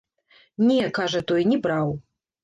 [0.69, 1.93] Не, кажа той, не браў.